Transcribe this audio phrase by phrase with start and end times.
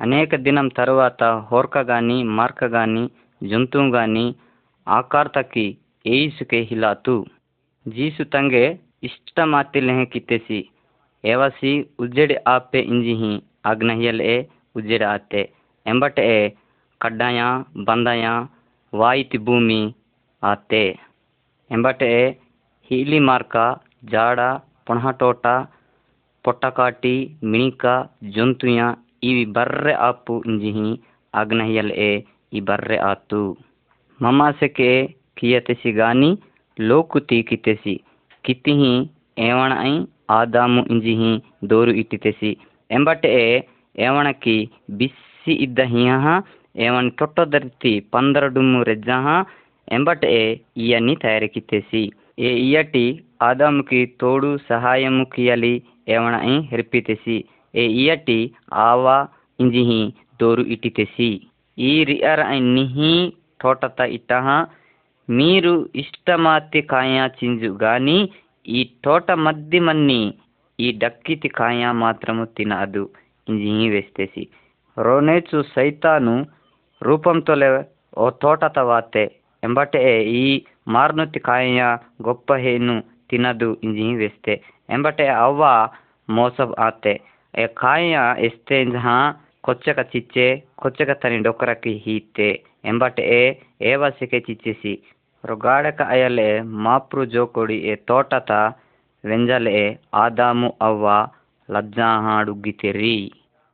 [0.00, 3.03] అనేక దినం తరువాత హోర్క గాని మార్క గాని
[3.41, 4.25] జంతువు గాని
[4.87, 5.65] ಆಕಾರ್ತಕಿ
[6.05, 7.15] ಏಯಿಸುಕೆ ಹಿಲಾತು
[7.85, 8.63] ಜೀಸು ತಂಗೆ
[9.03, 10.59] ಇಷ್ಟ ಮಾತಿಲ್ಲೆಹೆ ಕಿತ್ತೆಸಿ
[11.23, 13.33] ಏವಸಿ ಉಜ್ಜೆಡೆ ಆಪೆ ಇಂಜಿಹಿ
[13.65, 14.37] ಅಗ್ನಹಿಯಲ್ ಎ
[14.75, 15.41] ಉಜ್ಜೆಡೆ ಆತೆ
[15.85, 16.41] ಎಂಬಟೆ ಎ
[17.01, 17.41] ಕಡ್ಡಾಯ
[17.87, 18.25] ಬಂದಯ
[18.93, 19.81] ವಾಯಿತಿ ಭೂಮಿ
[20.43, 20.85] ಆತೆ
[21.69, 22.25] ಎಂಬಟೆ ಎ
[22.91, 23.55] ಹೀಲಿ ಮಾರ್ಕ
[24.11, 24.39] ಜಾಡ
[24.87, 25.45] ಪೊಣಹಟೋಟ
[26.45, 27.15] ಪೊಟ್ಟಕಾಟಿ
[27.51, 27.85] ಮಿಣಿಕ
[28.35, 28.81] ಜಂತುಯ
[29.23, 30.89] ಇವಿ ಬರ್ರೆ ಆಪು ಇಂಜಿಹಿ
[31.33, 32.11] ಅಗ್ನಹಿಯಲ್ ಎ
[32.53, 33.41] ಇ ಬರ್ರೆ ಆತು.
[34.19, 34.89] ಮಮಾಸೆಕೆ
[35.39, 36.31] ಕಿಯತೆಸಿ ಗಾನಿ
[36.77, 37.95] ಲೋಕುತಿ ಕಿತೆಸಿ
[38.45, 38.93] ಕಿತಿಹಿ
[39.49, 39.93] ಏವಣ ಐ
[40.37, 41.31] ಆದಾಮು ಇಂಜಿಹಿ
[41.69, 42.51] ದೋರು ಇಟ್ಟಿತೆಸಿ.
[42.89, 43.47] ಎಂಬಟೆ ಎ,
[43.95, 44.57] ಏವಣಕಿ
[44.99, 46.25] ಬಿಸಿ ಇದ್ದ ಹಿಯಹ
[46.75, 49.25] ಏವನ್ ತೊಟ್ಟೊದರ್ತಿ ಪಂದರ ಡುಮ್ಮು ರೆಜ್ಜಹ.
[49.87, 50.45] ಎಂಬಟೆ ಎ,
[50.83, 52.03] ಇಯನ್ನಿ ತಯಾರಿಕಿತೆಸಿ.
[52.39, 53.05] ಎ ಇಯಟಿ
[53.41, 55.73] ಆದಾಮುಕಿ ತೋಡು ಸಹಾಯಮು ಕಿಯಲಿ
[56.15, 57.37] ಏವಣ ಐ ಹೆರ್ಪಿತೆಸಿ.
[57.74, 58.40] ಎ ಇಯಟಿ
[58.84, 59.16] ಆವಾ
[59.58, 60.00] ಇಂಜಿಹಿ
[60.40, 61.30] ದೋರು ಇಟ್ಟಿತೆಸಿ
[61.78, 63.14] ಈ ರಿಯರ ಐ ನಿಹಿ
[63.60, 64.46] తోటత ఇట్టహ
[65.28, 65.72] మీరు
[66.02, 68.18] ఇష్టమాతి కాయ చింజు గాని
[68.66, 70.20] ఈ తోట మధ్య మన్ని
[70.78, 73.04] ఈ డక్కితి కాయ మాత్రము తినదు
[73.46, 74.42] ఇంజి వేస్తేసి
[74.96, 76.34] రోనేచు సైతాను
[77.02, 77.68] రూపంతోలే
[78.16, 79.24] ఓ తోటత వాతే
[79.62, 80.02] ಎಂಬಟೆ
[80.36, 80.44] ಈ
[80.88, 81.82] ಮಾರ್ನುತಿ ಕಾಯ
[82.20, 82.96] ಗೊಪ್ಪ ಹೇನು
[83.30, 84.54] ತಿನ್ನದು ಇಂಜಿ ವೆಸ್ತೆ
[84.88, 85.62] ಎಂಬಟೆ ಅವ್ವ
[86.28, 87.14] ಮೋಸಬ್ ಆತೆ
[87.53, 88.11] ಎ ಕಾಯ
[88.47, 89.15] ಎಸ್ತೆ ಜಹಾ
[89.63, 92.49] ಕೊಚ್ಚಕ ಚಿಚ್ಚೆ ಕೊಚ್ಚಕ ತನಿ ಡೊಕರಕ್ಕೆ ಹೀತೆ
[92.85, 93.41] ಎಂಬಟೆ ಎ
[93.87, 94.93] ಏವಸಿಕೆ ಚಿಚ್ಚಿಸಿ
[95.43, 96.49] ರೊಗಾಡಕ ಅಯಲೆ
[96.85, 98.51] ಮಾಪ್ರು ಜೋಕೊಡಿ ಎ ತೋಟತ
[99.23, 99.77] ವೆಂಜಲೆ
[100.15, 101.07] ಆದಾಮು ಅವ್ವ
[101.69, 103.17] ಲಜ್ಜಾಹ ಡುಗ್ಗಿತಿರಿ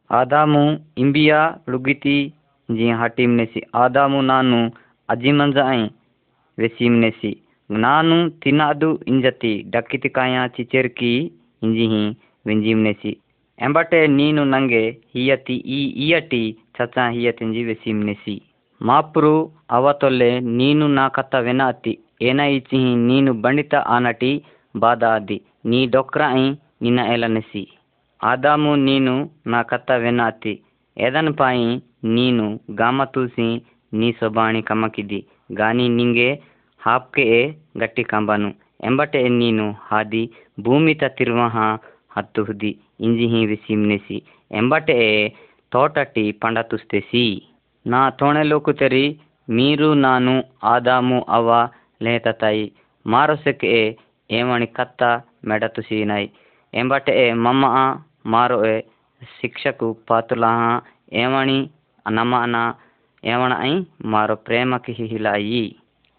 [0.09, 0.63] ಆದಾಮು
[0.97, 1.39] ಇಂಬಿಯಾ
[1.71, 2.17] ಡುಗ್ಗಿತಿ
[2.69, 4.57] ಜಿ ಹಟಿಮ್ನೆಸಿ ಆದಾಮು ನಾನು
[5.09, 5.81] ಅಜಿಮಂಜ ಐ
[6.57, 7.31] ವೆಸಿಮ್ನೆಸಿ
[7.69, 11.13] ನಾನು ತಿನ್ನದು ಇಂಜತಿ ಡಕ್ಕಿತಿ ಕಾಯ ಚಿಚೆರ್ಕಿ
[11.61, 12.03] ಇಂಜಿಹಿ
[12.45, 13.11] ವೆಂಜಿಮ್ನೆಸಿ
[13.59, 16.43] ಎಂಬಟೆ ನೀನು ನಂಗೆ ಹಿಯತಿ, ಈ ಇಯಟಿ
[16.77, 18.35] ಚಚಾ ಹಿಯತಿಂಜಿ ವೆಸಿಮ್ನೆಸಿ
[18.81, 19.33] ಮಾಪ್ರು
[19.77, 21.93] ಅವತೊಲ್ಲೆ ನೀನು ನಾ ಕತ್ತ ವೆನಾತಿ
[22.29, 24.31] ಏನ ಇಚಿಹಿ ನೀನು ಬಂಡಿತ ಆನಟಿ
[24.75, 25.37] ಬಾದಾದಿ.
[25.71, 26.45] ನೀ ಡೊಕ್ರ ಐ
[26.85, 27.63] ನಿನ್ನ ಎಲನೆಸಿ
[28.21, 29.13] ಆದಾಮು ನೀನು
[29.53, 30.53] ನಾ ಕತ್ತ ವೆನಾತಿ
[30.97, 31.67] ಎದನ್ ಪಾಯಿ
[32.17, 32.45] ನೀನು
[32.79, 33.49] ಗಾಮ ತೂಸಿ
[33.91, 35.19] ನೀ ಸೊಬಾಣಿ ಕಮಕಿದಿ.
[35.59, 36.29] ಗಾನಿ ನಿಂಗೆ
[36.81, 37.41] ಹಾಪ್ಕೆ ಎ
[37.81, 38.49] ಗಟ್ಟಿ ಕಂಬನು.
[38.89, 40.23] ಎಂಬಟೆ ನೀನು ಹಾದಿ.
[40.65, 41.55] ಭೂಮಿತ ತಿರುವಹ
[42.15, 42.71] ಹತ್ತು ಹುದಿ.
[42.99, 44.17] inzi hiwi simnesi
[44.51, 45.07] ಎಂಬಟ್ ಎ
[45.71, 47.23] ತೋಟಟಿ ಪಂಡತುಸ್ತೆಸಿ
[47.85, 49.05] ನಾ ತೋಣೆಲೋಕುಚರಿ
[49.47, 51.47] ಮೀರು ನಾನು, ಆದಾಮು ಅವ
[52.03, 52.65] ಲೇತತಾಯಿ
[53.05, 53.81] ಮಾರೊಸೆಕ್ ಎ
[54.29, 55.01] ಏಮಣಿ ಕತ್ತ
[55.49, 56.27] ಮೆಡತುಸೀನಾಯಿ
[56.73, 57.85] ಎಂಬಟ್ ಎ ಮಮ್ಮ ಆ
[58.33, 58.77] ಮಾರೋ ಎ
[59.21, 60.61] ಶಿಕ್ಷಕು ಪಾತುಲಾಹ,
[61.23, 61.59] ಏಮಣಿ
[62.05, 62.55] ನಮನ
[63.23, 63.73] ಏವಣ ಐ,
[64.13, 65.63] ಮಾರೋ ಪ್ರೇಮಕ್ಕೆ ಹಿಹಿಲಾಯಿ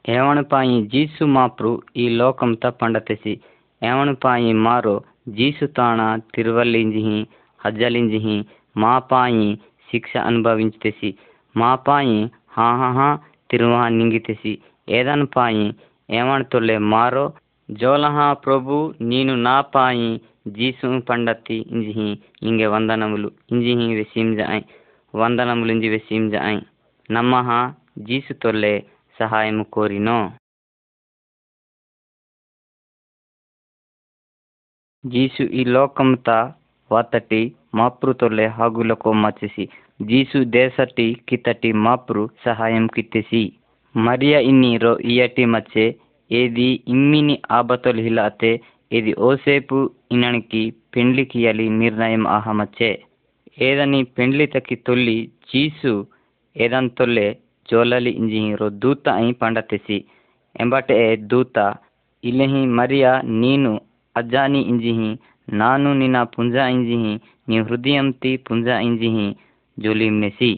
[0.05, 3.35] ಏವಣ ಪಾಯಿ ಜೀಸು ಮಾಪ್ರು, ಈ ಲೋಕಂ ತ ಪಂಡತೆಸಿ
[3.83, 4.97] ಏವಣ ಪಾಯಿ ಮಾರೋ
[5.35, 7.27] జీసుతాణ తిరువల్లింజిహి
[7.67, 8.45] హజ్జలింజిహి
[8.77, 9.59] మాపాయి
[9.93, 11.15] శిక్ష ಅನುಭವಿಂಚತೆಸಿ
[11.57, 13.19] మాపాయి ಹಾ
[13.51, 15.67] తిరువా ಹಾ ఏదనుపాయి
[16.11, 17.33] ನಿಂಗಿತೆಸಿ మారో
[17.71, 24.63] జోలహా ప్రభు నేను నా పాయి జీసు పండత్తి ఇంజిహి ఇంగే వందనములు ఇంజిహి వెసింజాయ్
[25.15, 26.61] వందనములు ఇంజి వెసింజాయ్.
[27.11, 28.83] నమ్మహా జీసు తొల్లే
[29.21, 30.31] సహాయము కోరినో.
[35.08, 36.30] ಜೀಸು ಈ ಲೋಕಂತ
[36.92, 37.42] ವಾತಟಿ
[37.76, 39.64] ಮಾಪ್ರು ತೊಲ್ಲೆ ಹಾಗುಲಕೋ ಮಚಿಸಿ
[40.02, 43.42] ಜೀಸು ದೇಸಟಿ ಕಿತಟಿ ಮಾಪ್ರು ಸಹಾಯಂ ಕಿತ್ತೆಸಿ
[43.96, 45.86] మరియ ఇన్ని రో ఇయటి మచ్చే
[46.32, 48.52] ఏది ఇమ్మిని ఆబతొల్ హిలాతే
[48.92, 49.78] ఏది ఓసేపు
[50.12, 50.62] ఇననికి
[50.94, 52.92] పెండ్లికియలి నిర్ణయం ఆహమచ్చే
[53.62, 55.18] ఏదని పెండ్లితకి తొల్లి
[55.50, 55.94] చీసు
[56.56, 57.28] ఏదన్ తొల్లె
[57.70, 59.98] ಜೋಲಲಿ ಇಂಜಿಹಿರೋ ದೂತ ಐ ಪಂಡತೆಸಿ
[60.56, 60.98] ಎಂಬಟೆ
[61.32, 61.58] ದೂತ
[62.24, 63.06] ಇಲೆಹಿ ಮರಿಯ
[63.42, 63.72] ನೀನು
[64.19, 65.11] अज्जानि इंजिहि
[65.49, 67.15] नानु निना पुंजा इंजिहि
[67.49, 69.27] नि हृदयमति पुंजा इंजिहि
[69.79, 70.53] जोलिम्नेसी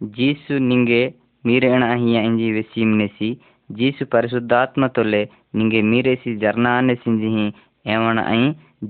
[0.00, 1.02] जीसु निंगे
[1.44, 3.28] ಮೀರೇಣ ಅಹಿಯ ಇಂಜಿ ವೆಸಿಮ್ನೆಸಿ
[3.70, 5.20] ಜೀಸು ಪರಿಶುದ್ಧಾತ್ಮ ತೊಲೆ
[5.58, 7.46] ನಿಂಗೆ ಮೀರೆಸಿ ಜರ್ನಾನೆ ಸಿಂಜಿಹಿ
[7.86, 8.40] ಏವಣ ಐ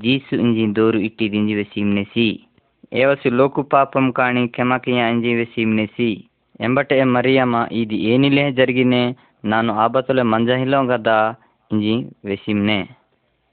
[0.02, 2.26] ಜೀಸು ಇಂಜಿ ದೋರು ಇಟ್ಟಿದಿಂಜಿ ವೆಸಿಮ್ನೆಸಿ
[3.00, 6.10] ಏವಸು ಲೋಕು ಪಾಪಂ ಕಾಣಿ ಕೆಮಕಿಯ ಇಂಜಿ ವೆಸಿಮ್ನೆಸಿ
[6.60, 9.02] ಎಂಬಟೆ ಮರಿಯಮ ಇದು ಏನಿಲೆ ಜರುಗಿನೆ
[9.52, 11.12] ನಾನು ಆಬತೊಲೆ ಮಂಜಹಿಲೋಗದ
[11.70, 12.78] ಇಂಜಿ ವೆಸಿಮ್ನೆ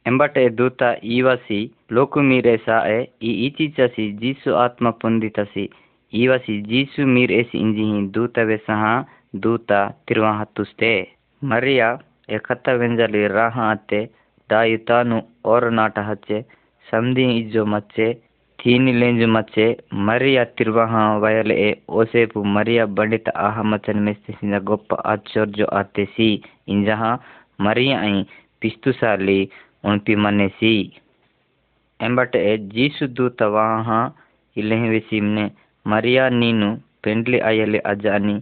[0.07, 0.83] ಎಂಬಟೆ ದೂತ
[1.15, 1.61] ಈವಸಿ
[1.93, 5.65] ಲೋಕು ಮೀರೇಸ ಎ ಈ ಈಚೀಚಸಿ ಜೀಸು ಆತ್ಮ ಪೊಂದಿತಸಿ
[6.13, 8.83] ಈವಸಿ ಜೀಸು ಮೀರೇಸಿ ಇಂಜಿಹಿ ದೂತವೆ ಸಹ
[9.43, 9.73] ದೂತ
[10.09, 10.93] ತಿರುವ ಹತ್ತುಸ್ತೆ
[11.43, 11.83] ಮರಿಯ
[12.31, 14.01] ಎಕತ್ತ ವೆಂಜಲಿ ರಾಹ ಅತ್ತೆ
[14.51, 15.17] ದಾಯಿ ತಾನು
[15.47, 16.39] ಓರ ನಾಟ ಹಚ್ಚೆ
[16.87, 18.07] ಸಂಧಿ ಇಜ್ಜೋ ಮಚ್ಚೆ
[18.59, 19.67] ತೀನಿ ಲೆಂಜು ಮಚ್ಚೆ
[20.07, 20.93] ಮರಿಯ ತಿರುವಹ
[21.23, 26.29] ವಯಲೆ ಎ ಓಸೇಪು ಮರಿಯ ಬಂಡಿತ ಆಹ ಮಚ್ಚನ ಮೆಸ್ತಿಸಿದ ಗೊಪ್ಪ ಆಶ್ಚರ್ಯ ಆತೆಸಿ
[26.69, 27.03] ಇಂಜಹ
[27.61, 28.15] ಮರಿಯ ಐ
[28.63, 29.41] ಪಿಸ್ತುಸಾಲಿ
[29.84, 30.74] ಉಣ್ಪಿಮನೆಸಿ.
[32.00, 32.38] ಎಂಬಟ್
[32.76, 33.88] ಜೀಸುದೂತವಾಹ
[34.56, 35.46] ಇಲ್ಲೆಹೆವೆಸೀಮ್ನೆ
[35.86, 36.68] ಮರಿಯ ನೀನು
[37.06, 38.36] ಪೆಂಡ್ಲಿ ಅಯ್ಯಲೆ ಅಜಾನಿ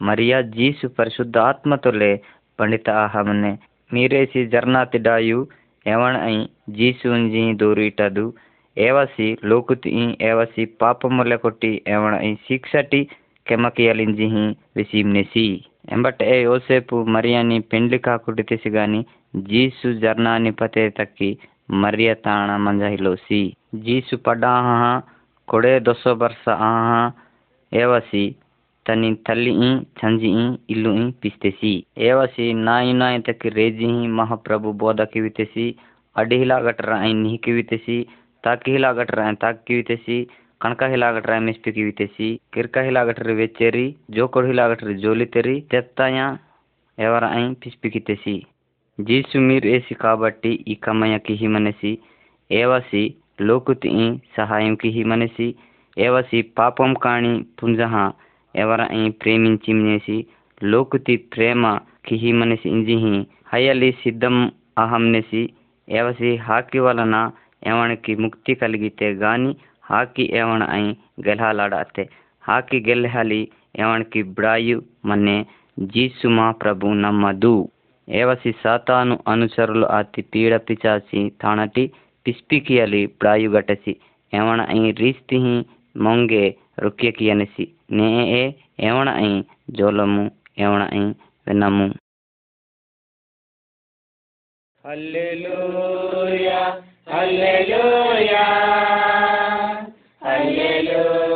[0.00, 2.10] ಮರಿಯ ಜೀಸು ಪರಿಶುದ್ಧಾತ್ಮ ತೊಲೆ
[2.58, 3.52] ಪಂಡಿತ ಆಹಮನೆ,
[3.90, 5.40] ಮೀರೇಸಿ ಜರ್ನಾತಿಡಾಯು
[5.86, 6.36] ಎವಣ ಐ
[6.78, 8.26] ಜೀಸುಂಜಿ ದೂರಿಟದು
[8.76, 9.90] ಏವಸಿ ಲೋಕುತಿ
[10.28, 13.00] ಏವಸಿ ಪಾಪ ಮೊಲೆ ಕೊಟ್ಟಿ ಎವಣ ಐ ಶಿಕ್ಷಟಿ
[13.46, 14.28] ಕೆಮಕಿಯಲಿಂಜಿ
[14.78, 15.46] ವಿಸೀಮ್ನೆಸಿ.
[15.94, 19.00] ಎಂಬಟ್ ಏ ಯೋಸೇಪು ಮರಿಯಾನಿ ಪೆಂಡ್ಲಿ ಕಾಕುಟಿತಿಸಿ ಗಾನಿ
[19.34, 21.38] Jesu jarnani pate taki
[21.68, 23.54] Maria tana manjahilosi.
[23.74, 25.02] Jesu padaha
[25.48, 27.12] kore doso barsa aha
[27.72, 28.24] evasi
[28.86, 29.68] ತನಿ ತಲ್ಲಿ ಇ
[30.00, 30.42] ಛಂಜಿ ಇ
[30.72, 31.70] ಇಲ್ಲು ಇ ಪಿಸ್ತೆಸಿ
[32.08, 35.64] ಏವಸಿ ನಾಯಿ ನಾಯಿ ತಕ್ಕಿ ರೇಜಿ ಹಿ ಮಹಾಪ್ರಭು ಬೋಧ ಕಿವಿತೆಸಿ
[36.16, 37.96] ಅಡಿ ಹಿಲಾಗಟ್ರ ಐ ನಿಹಿ ಕಿವಿತೆಸಿ
[38.44, 40.16] ತಾಕಿ ಹಿಲಾಗಟ್ರ ಐ ತಾಕ್ ಕಿವಿತೆಸಿ
[40.60, 43.86] ಕಣಕ ಹಿಲಾಗಟ್ರ ಐ ಮಿಸ್ಪಿ ಕಿವಿತೆಸಿ ಕಿರ್ಕ ಹಿಲಾಗಟ್ರಿ ವೆಚ್ಚೇರಿ
[44.16, 46.18] ಜೋಕೊಡ್ ಹಿಲಾಗಟ್ರಿ ಜೋಲಿತೆರಿ ತೆತ್ತಾಯ
[46.98, 48.36] ಎವರ ಐ ಪಿಸ್ಪಿ ಕಿತೆಸಿ
[48.98, 51.98] జీసుమీర్ ఏసి కాబట్టి ఈ ఇకమయకి హిమనసి
[52.52, 55.54] ఏవసి లోకుతి సహాయం సహాయంకి హిమనసి
[55.98, 58.12] ఏవసి పాపం కాని పుంజహ
[58.56, 58.82] ఎవర
[59.22, 60.26] ప్రేమించినేసి
[60.64, 64.36] లోకుతి ప్రేమ కిహిమనసి ఇంజిహి హయలి సిద్ధం
[64.78, 65.42] అహంనేసి
[65.88, 67.32] ఏవసి హాకి వలన
[67.66, 69.56] ఎవనికి ముక్తి కలిగితే గాని
[69.90, 70.96] హాకి ఏవణ అయి
[71.26, 72.08] గెలహలాడతే
[72.44, 73.42] హాకి ಗೆಲ್ಲಹಲಿ
[73.78, 75.46] ಎವಣಕಿ బ్రాయు మన్నే
[75.80, 77.68] జీసుమా ప్రభు నమ్మదు.
[78.08, 81.84] ಏವಸಿ ಸಾತಾನು ಅನುಚರುಲು ಆತಿ ಪೀಡ ಪಿಚಾಸಿ ತಾಣಟಿ
[82.26, 83.94] ಪಿಸ್ಪಿಕಿಯಲಿ ಪ್ರಾಯುಗಟಸಿ
[84.32, 85.56] ಎವಣ ಐ ರೀಸ್ತಿಹಿ
[85.96, 86.44] ಮೊಂಗೆ
[86.78, 88.44] ರುಕ್ಯ ಕಿಯನೆಸಿ ನೇ ಎ
[88.86, 89.32] ಎವಣ ಐ
[89.70, 90.24] ಜೋಲಮು
[90.58, 91.04] ಎವಣ ಐ
[91.46, 91.88] ವೆನಮು
[94.84, 96.58] Hallelujah,
[97.06, 98.42] hallelujah,
[100.22, 101.33] hallelujah.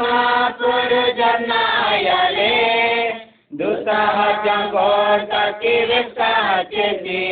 [0.00, 2.52] ಮಾಪುರು ಜನಾಯಲೆ
[3.58, 5.76] ದುಸಹಜ ಗೋಟಕಿ
[6.16, 7.24] ಸಹಜಿ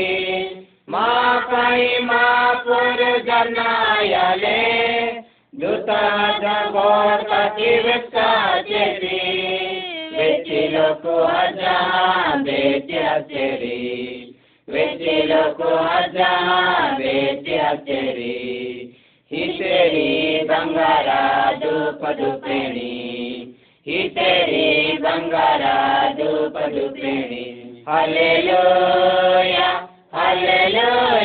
[0.88, 4.58] ಮಾಪೈ ಮಾಪುರು ಜನಾಯಲೆ
[5.60, 7.72] ದುಸಹಜ ಗೋಟಕಿ
[8.12, 9.16] ಸಹಜಿ
[10.56, 14.32] Vetilo ko aja betya teri.
[14.64, 18.88] Vetilo ko aja betya teri.
[19.28, 23.52] Hiteri bangara dupadupeni.
[23.84, 27.84] Hiteri bangara dupadupeni.
[27.84, 29.76] Hallelujah,
[30.08, 31.16] hallelujah.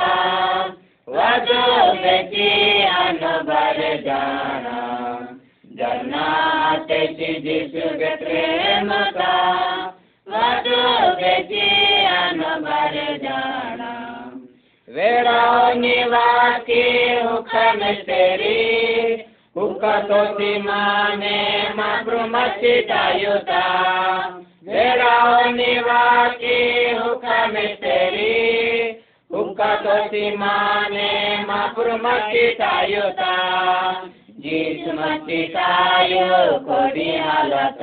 [0.00, 0.70] नाम
[1.08, 4.78] वधु बेटी अनुबर जाना
[5.72, 6.88] जन्नत
[7.40, 7.98] जिसु
[17.92, 19.24] तेरी।
[19.56, 23.62] हुकतोति माने माब्रुमति दायुता।
[24.68, 26.92] वेड़ाओ निवासी
[27.74, 28.67] तेरी।
[29.60, 31.10] कतोतिमाने
[31.46, 33.32] मापुरमचितायुता
[34.42, 36.26] जीसुमचितायो
[36.66, 37.82] कोडिहालत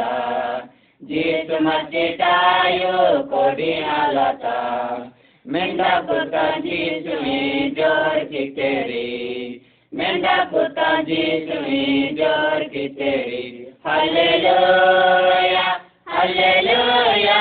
[1.02, 2.94] जीसुमचितायो
[3.32, 4.46] कोडिहालत
[5.46, 9.12] मेंढा पुता जीसुमी जोर की तेरी
[9.92, 11.84] मेंढा पुता जीसुमी
[12.20, 13.44] जोर की तेरी
[13.86, 15.68] हालेलुया
[16.10, 17.40] हालेलुया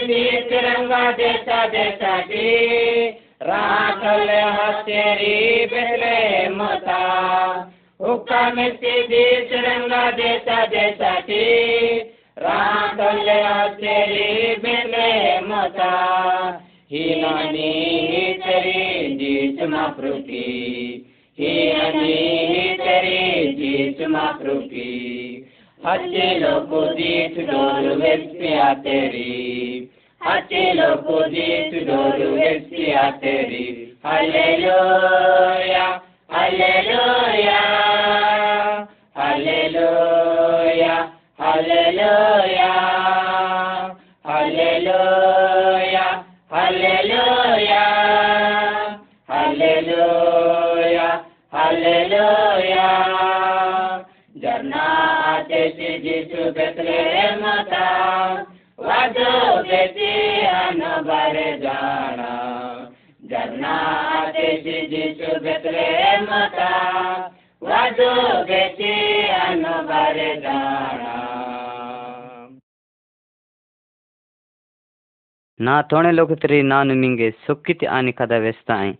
[0.00, 3.08] वीर तिरंगा देता देता जी
[3.42, 7.00] राखल हसेरी बेले मता।
[8.02, 11.44] हुक्म सीधी तिरंगा देता देता जी
[12.38, 15.92] राखल हसेरी बेले मता।
[16.92, 17.72] हिलानी
[18.42, 20.44] तेरी जीचमा प्रुकी
[21.38, 23.98] हिलानी तेरी जीत
[24.42, 24.92] प्रुकी
[25.80, 29.55] हच्चे लोको दीठ डोल वेप्या तेरी।
[30.26, 33.66] Atilo puji tudoru esi ateri.
[34.02, 35.90] Hallelujah,
[36.28, 37.62] hallelujah,
[39.14, 40.98] hallelujah,
[41.38, 42.74] hallelujah,
[44.24, 46.10] hallelujah,
[46.50, 47.86] hallelujah,
[49.30, 51.12] hallelujah,
[51.52, 52.94] hallelujah.
[54.42, 54.86] Jarna
[55.38, 58.55] atesi jisu Bethlehem atau
[59.65, 60.11] बेतले माता वादो बेटी
[60.49, 62.31] अनबर जाना
[63.23, 63.73] झरना
[64.11, 65.87] आते से जिसु बेतले
[66.21, 66.69] माता
[67.61, 68.11] वादो
[68.45, 68.93] बेटी
[69.41, 71.09] अनबर जाना
[75.59, 78.91] ನಾ ತೊಣೆಲೋಕುತ್ರಿ ನಾನು ಮಿಂಗೆ ಸೊಕ್ಕಿತಿ ಆನಿ ಕದ ವೆಸ್ತಾಯ್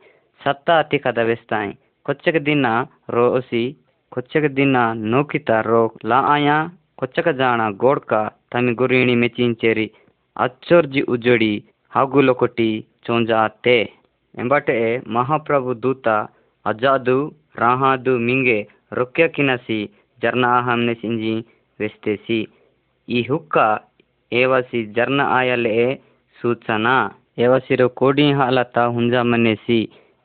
[0.42, 1.72] ಸತ್ತ ಅತಿ ಕದ ವೆಸ್ತಾಯ್
[2.06, 2.66] ಕೊಚ್ಚಕ ದಿನ
[3.10, 3.64] ರೋ ಒಸಿ
[4.12, 4.78] ಕೊಚ್ಚಕ ದಿನ
[5.14, 6.58] ನೋಕಿತ ರೋ ಲಾ ಆಯಾ
[6.96, 8.12] ಕೊಚ್ಚಕ ಜಾಣ ಗೋಡ್ಕ
[8.54, 9.88] ತಮಿ ಗುರಿಣಿ ಮೆಚಿಂಚೇರಿ
[10.37, 11.53] ಅಚ್ಚೊರ್ಜಿ ಉಜ್ಜೊಡಿ
[11.93, 12.71] ಹಾಗುಲೊಕೊಟಿ
[13.07, 13.79] ಚೊಂಜಾತೆ
[14.35, 14.79] ಎಂಬಟೆ
[15.17, 16.09] ಮಹಾಪ್ರಭು ದೂತ
[16.67, 17.19] ಅಜಾದು
[17.57, 18.59] ರಾಹಾದು ಮಿಂಗೆ
[18.99, 19.79] ರೊಕ್ಯಕಿನಸಿ
[20.23, 21.35] ಜರ್ನ ಆಹಮ್ನೆ ಸಿಂಜಿ
[21.81, 22.41] ವೆಸ್ತೆಸಿ.
[23.09, 23.57] ಈ ಹುಕ್ಕ
[24.33, 25.75] ಏವಸಿ ಜರ್ನ ಆಯಲೆ
[26.37, 26.97] ಸೂಚನಾ.
[27.45, 29.81] ಏವಸಿರೋ ಕೋಡಿ ಹಾಲತ ಹುಂಜ ಮನೆಸಿ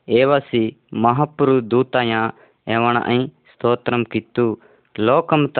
[0.08, 0.62] ಏವಸಿ
[1.04, 2.12] ಮಹಾಪ್ರು ದೂತಯ
[2.76, 3.18] ಎವಣ ಐ
[3.52, 4.46] ಸ್ತೋತ್ರಂ ಕಿತ್ತು.
[4.94, 5.58] ಲೋಕಂತ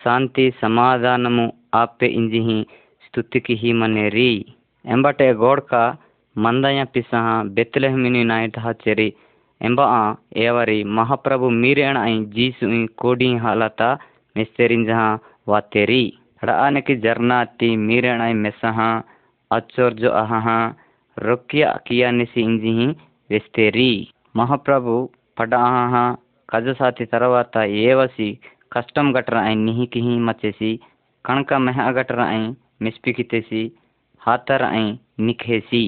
[0.00, 2.60] ಶಾಂತಿ ಸಮಾಧಾನಮು ಆಪೆ ಇಂಜಿಹಿ.
[3.17, 4.31] స్తుతికి మనేరి
[4.85, 5.73] ಎಂಬಟೆ ಗೋಡ್ಕ
[6.35, 7.25] ಮಂದಯ ಪಿಸಹ
[7.55, 9.09] ಬೆತ್ತಲೆಹಮಿನಿ ನಾಯ್ಟ ಹಚ್ಚೆರಿ
[9.61, 10.03] ಎಂಬ ಆ
[10.37, 13.81] ಏವರಿ ಮಹಾಪ್ರಭು ಮೀರೇಣ ಐ ಜೀಸು ಇ ಕೋಡಿ ಹಾಲತ
[14.35, 15.01] ಮೆಸ್ತೆರಿಂಜಹ
[15.49, 16.03] ವಾತೆರಿ
[16.41, 18.77] ಹಡಾನಕಿ ಜರ್ನಾತಿ ಮೀರೇಣ ಐ ಮೆಸಹ
[19.51, 20.47] ಅಚ್ಚೋರ್ಜು ಅಹಹ
[21.17, 22.87] ರೊಕ್ಕಿಯ ಕಿಯಾನಿಸಿ ఇంజిహి
[23.29, 23.91] వెస్తేరి
[24.35, 24.95] మహాప్రభు
[25.37, 25.93] పడాహ
[26.49, 28.29] కజసాతి తర్వాత ఏవసి
[28.71, 30.71] కష్టం గట్ర ఐ నిహికిహి మచ్చేసి
[31.25, 32.43] కణక మెహ గట్ర ఐ
[32.80, 33.62] ನಿಷ್ಪಿಕಿತೆಸಿ
[34.22, 34.84] ಹಾತರ ಐ
[35.20, 35.82] ನಿಖೇಸಿ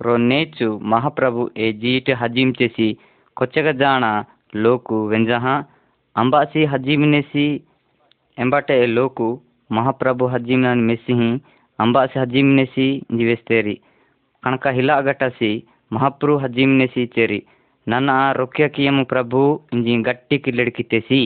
[0.00, 2.88] ರೋ ನೇಚು ಮಹಾಪ್ರಭು ಎ ಜೀಟ್ ಹಜಿಮ್ಚೆಸಿ
[3.36, 4.04] ಕೊಚ್ಚಗ ಜಾಣ
[4.56, 5.44] ಲೋಕು ವೆಂಜಹ
[6.16, 7.46] ಅಂಬಾಸಿ ಹಜಿಮ್ನೆಸಿ
[8.38, 9.28] ಎಂಬಾಟೆ ಎ ಲೋಕು
[9.70, 11.30] ಮಹಾಪ್ರಭು ಹಜಿಮ್ನ ಮೆಸ್ಸಿಹಿ
[11.78, 12.86] ಅಂಬಾಸಿ ಹಜಿಮ್ನೆಸಿ
[13.18, 13.76] ಜಿವೆಸ್ತೇರಿ
[14.42, 15.52] ಕಣಕ ಹಿಲ ಅಗಟಸಿ
[15.90, 17.40] ಮಹಾಪ್ರು ಹಜಿಮ್ನೆಸಿ ಚೇರಿ
[17.86, 19.40] ನನ್ನ ರೊಕ್ಯ ಕಿಯಮು ಪ್ರಭು
[19.72, 21.20] ಇಂಜಿ ಗಟ್ಟಿ ಕಿಲ್ಲಡ್ಕಿತೆಸಿ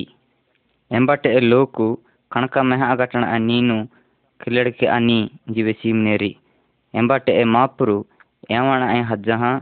[0.90, 1.86] ಎಂಬಾಟೆ ಎ ಲೋಕು
[2.32, 3.76] ಕಣಕ ಮೆಹ ಅಗಟಣ ನೀನು
[4.42, 5.18] కిలడికి అని
[5.50, 6.30] జీవి సీమ్ నేరి
[6.94, 7.98] ఎంబట్టే ఏ మాపురు
[8.50, 9.52] ఏమన హజ్జహా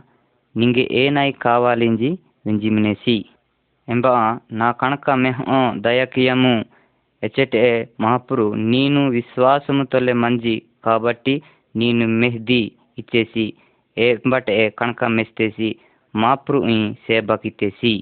[0.54, 2.10] నింగి ఏ నాయి కావాలింజి
[2.46, 3.16] వింజిమినేసి
[3.88, 4.06] ఎంబ
[4.52, 5.38] నా కనక మెహ
[5.78, 6.54] దయకియము
[7.22, 7.62] ఎచ్చటే
[8.00, 11.34] మాపురు నేను విశ్వాసము తొలే మంజి కాబట్టి
[11.74, 12.62] నేను మెహ్ది
[12.98, 13.46] ఇచ్చేసి
[13.96, 15.68] ఏ బట్ ఏ కనక మెస్తేసి
[16.14, 17.92] మాపురు ఈ సేబకితేసి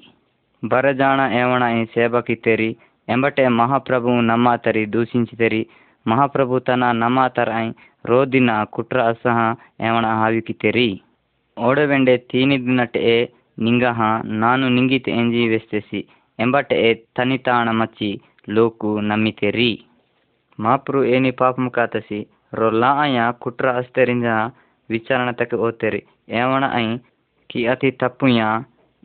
[0.63, 2.69] బరజాన ఏమన ఈ సేబకి తెరి
[3.07, 5.61] ఎంబటే మహాప్రభువు నమ్మా తరి దూషించి తెరి
[6.09, 7.17] ಮಹಾಪ್ರಭು ತನ ನಮ
[7.57, 7.67] ಐ
[8.05, 9.37] ರೋದಿನ ಕುಟ್ರ ಅಸಹ
[9.87, 10.89] ಏವಣ ಹಾವಿಕಿತ್ತೇರಿ
[11.57, 13.03] ಓಡವೆಂಡೆ ತೀನಿ ದಿನಟೆ
[13.57, 13.99] ನಿಂಗಹ,
[14.41, 15.99] ನಾನು ನಿಂಗಿತ ಎಂಜಿ ವೆಸ್ತೇಸಿ
[16.39, 16.77] ಎಂಬಟೇ
[17.17, 18.09] ತನಿತಾಣ ಮಚ್ಚಿ
[18.49, 19.71] ಲೋಕು ನಮ್ಮಿತೆರಿ.
[20.59, 22.19] ಮಾಪ್ರು ಏನಿ ಪಾಪ ಕಾತಸಿ
[22.53, 24.27] ರೊಲ್ಲಾ ಆಯ ಕುಟ್ರ ಅಸ್ತೆರಿಂಜ
[24.89, 26.01] ವಿಚಾರಣ ತಕ ಓತೆರಿ
[26.39, 26.85] ಏವಣ ಐ
[27.49, 28.39] ಕಿ ಅತಿ ತಪ್ಪುಯ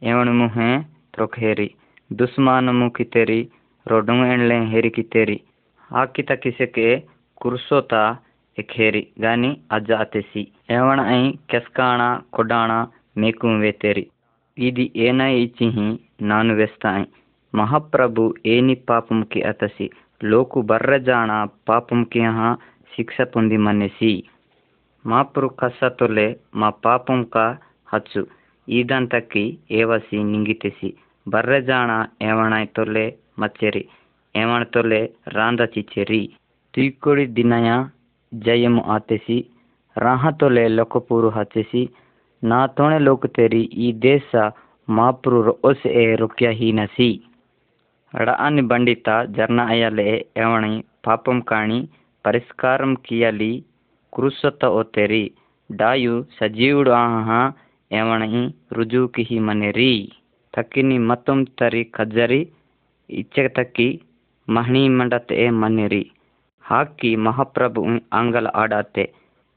[0.02, 0.70] ಏವಣ ಮುಹೆ
[1.14, 1.68] ತ್ರೊಖೇರಿ
[2.10, 3.40] ದುಸ್ಮಾನ ಮುಖಿತೆರಿ
[3.86, 5.38] ರೊಡಂಗ ಎಣ್ಲೆ ಹೇರಿ ಕಿತೆರಿ
[5.94, 6.86] हाकी तकी सिके
[7.40, 8.04] कुरिसो था
[8.58, 10.42] हिखेरी गानी ಅಜಾತಿಸಿ.
[10.76, 12.00] ಎವಣ ಐ ಕೆಸ್ಕಾಣ
[12.36, 12.72] ಕೊಡಾಣ
[13.22, 14.04] ಮೇಕು ವೇತೇರಿ
[14.56, 15.88] ಈದಿ ಏನ ಇಚಿಹಿ
[16.30, 17.06] ನಾನು ವೆಸ್ತಾಯಿ
[17.54, 18.24] ಮಹಾಪ್ರಭು
[18.54, 19.86] ಏನಿ ಪಾಪುಮುಖಿ ಅತಸಿ.
[20.30, 21.30] ಲೋಕು ಬರ್ರ ಜಾಣ
[21.68, 22.48] ಪಾಪುಮುಖಿ ಹಾ
[22.94, 24.12] ಶಿಕ್ಷ ಪುಂದಿ ಮನೆಸಿ
[25.04, 26.28] ಮಾಪುರು ಕಸ ತೊಲೆ
[26.60, 27.36] ಮಾ ಪಾಪುಂಕ
[27.92, 28.22] ಹಚ್ಚು.
[28.68, 29.44] ಈದಂತಕ್ಕಿ
[29.80, 30.90] ಏವಸಿ ನಿಂಗಿತೆಸಿ.
[31.26, 31.90] ಬರ್ರ ಜಾಣ
[32.28, 33.06] ಏವಣಾಯ್ ತೊಲೆ
[33.42, 33.84] ಮಚ್ಚೆರಿ.
[34.34, 35.00] ಏಮಾಡ್ತೊಲೆ
[35.36, 36.22] ರಾಂದಚಿಚೆರಿ
[36.74, 37.70] ತುಯ್ಕೊಡಿ ದಿನಯ
[38.32, 39.36] ಜಯಮು ಆತೆಸಿ
[39.96, 41.82] ರಾಹತೊಲೆ ಲೊಕಪೂರು ಹಚ್ಚೆಸಿ,
[42.42, 44.30] ನಾ ತೊಣೆ ಲೋಕತೆರಿ ಈ ದೇಶ
[44.88, 47.10] ಮಾಪ್ರು ರೊಸ್ ಎ ರೊಕ್ಯ ಹೀನಸಿ.
[48.12, 50.08] ರಡಾನಿ ಬಂಡಿತ ಜರ್ನ ಅಯಲೆ
[50.42, 50.74] ಏವಣಿ
[51.04, 51.78] ಪಾಪಂ ಕಾಣಿ,
[52.24, 53.52] ಪರಿಷ್ಕಾರಂ ಕಿಯಲಿ
[54.12, 55.24] ಕುರುಸತ ಓತೆರಿ
[55.70, 57.30] ಡಾಯು ಸಜೀವುಡು ಆಹ
[57.90, 59.94] ಎವಣಿ ರುಜುಕಿಹಿ ಮನೆರಿ.
[60.54, 62.42] ತಕ್ಕಿನಿ ಮತ್ತೊಂ ತರಿ ಕಜ್ಜರಿ
[63.10, 63.88] ಇಚ್ಚೆ ತಕ್ಕಿ
[64.48, 66.02] மகனீமண்டத்தே மன்னிரி
[66.64, 67.82] ಹಾಕಿ ಮಹಾಪ್ರಭು
[68.18, 69.04] ಅಂಗಲ ಆಡಾತೆ.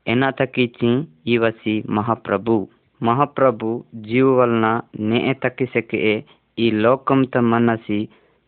[0.06, 0.92] ಎನತಕಿಚಿ
[1.26, 2.58] ಇವಸಿ ಮಹಾಪ್ರಭು.
[3.02, 3.70] ಮಹಾಪ್ರಭು
[4.02, 4.66] ಜೀವವಲ್ನ
[5.10, 6.02] ನೇ ತಕ್ಕಿಸೆಕೆ
[6.58, 8.00] ಈ ಲೋಕಂ ತ ಮನಸಿ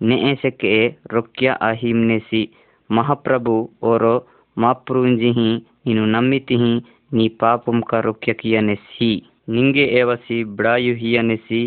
[0.02, 0.74] ನೇ ಸೆಕೆ
[1.14, 2.44] ರೊಕ್ಯ ಅಹಿಮ್ನೆಸಿ.
[2.90, 4.16] ಮಹಾಪ್ರಭು ಓರೋ
[4.58, 5.52] ಮಾಪ್ರೂಂಜಿಹಿ,
[5.86, 6.74] ನೀನು ನಮ್ಮಿತಿಹಿ,
[7.14, 9.12] ನೀ ಪಾಪಂ ಕ ರೊಕ್ಯ ಕಿಯನೆಸಿ.
[9.50, 11.62] ನಿಂಗೆ ಏವಸಿ ಬಿಡಾಯು ಹಿಯನೆಸಿ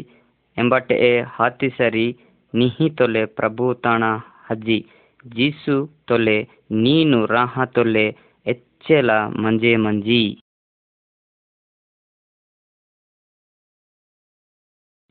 [0.56, 0.98] ಎಂಬಟೆ
[1.36, 2.06] ಹಾತಿ ಸರಿ
[2.54, 4.02] ನಿಹಿ ತೊಲೆ ಪ್ರಭು ತಾಣ
[4.47, 4.79] ಹಜ್ಜಿ
[5.25, 6.37] ಜೀಸು ತೊಲೆ
[6.81, 8.05] ನೀನು ರಾಹ ತೊಲೆ
[8.45, 10.21] ಎಚ್ಚೆಲ ಮಂಜೆ ಮಂಜಿ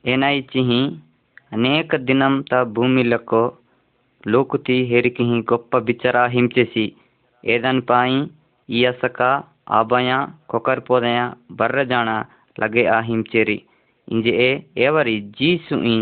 [0.03, 0.81] ఏనాయిచిహి
[1.51, 3.41] అనేక దినంత భూమిలకు
[4.23, 6.85] లోకుతి హెరికిహి గొప్ప బిచ్చరా హించెసి
[7.43, 8.19] ఏదన్ పాయి
[8.69, 9.19] ఇయసక
[9.71, 10.09] ఆబయ
[10.47, 11.19] కొకర్పోదయ
[11.51, 12.09] ಬರ್ರಜಾಣ
[12.55, 13.57] ಲಗೆ ಆ ಹಿಂಚೆರಿ
[14.07, 14.49] ಇಂಜೆ ಎ
[14.85, 15.97] ಏವರಿ ಜೀಸು ಇ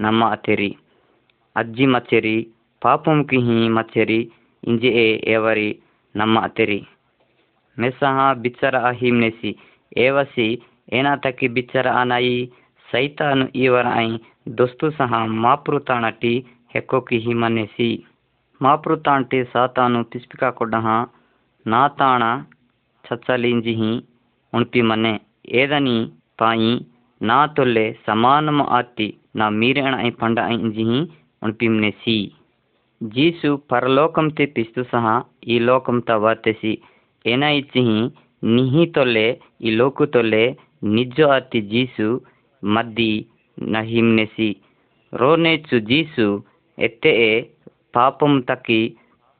[0.00, 0.70] ನಮ್ಮ ಅತೆರಿ
[1.56, 2.36] ಅಜ್ಜಿ ಮಚ್ಚೆರಿ
[2.82, 4.20] ಪಾಪಂ ಕಿಹಿ ಮಚ್ಚೆರಿ
[4.62, 5.70] ಇಂಜೆ ಎ ಏವರಿ
[6.14, 6.80] ನಮ್ಮ ಅತೆರಿ
[7.76, 9.50] ಮೆಸಹ ಬಿಚ್ಚರ ಆ ಹಿಮ್ನೆಸಿ
[9.96, 10.48] ಏವಸಿ
[10.92, 12.36] ಏನಾತಕಿ ಬಿಚ್ಚರ ಆನಾಯಿ
[12.88, 14.08] ಸೈತಾನು ಇವರ ಐ
[14.58, 15.12] ದೊಸ್ತು ಸಹ
[15.44, 16.34] ಮಾಪೃತಾಣಟಿ
[16.74, 17.90] ಹೆಕ್ಕೋಕಿ ಹಿಮನೆಸಿ
[18.60, 20.86] ಮಾಪೃತಾಂಟಿ ಸಾತಾನು ಪಿಸ್ಪಿಕಾ ಕೊಡ್ಡಹ
[21.66, 22.22] ನಾತಾಣ
[23.04, 23.92] ಚಚ್ಚಲಿಂಜಿಹಿ
[24.52, 25.14] ಉಣ್ಪಿ ಮನೆ
[25.54, 25.98] ಏದನಿ
[26.38, 26.72] ಪಾಯಿ
[27.20, 31.00] నా తొల్లె సమానము ఆత్తి నా మీరేణ ఐ పండ ఐ ఇంజిహి
[31.42, 32.16] ఉణ్పిమ్నెసి
[33.01, 35.13] జీసు పరలోకంతి పిస్తు సహా
[35.47, 36.73] ఈ లోకం తవాతెసి
[37.25, 37.99] ఏనాయిచ్చిహి
[38.43, 39.27] నిహి తొల్లే
[39.61, 40.45] ఈ లోకు తొల్లే
[40.95, 42.07] నిజ అతి జీసు
[42.63, 43.13] మద్ది
[43.57, 44.49] నహిమ్నెసి
[45.13, 46.27] ರೋನೇಚು ಜೀಸು,
[46.77, 47.33] ಎತ್ತೆ ಎ,
[47.93, 48.81] ಪಾಪಂ ತಕ್ಕಿ,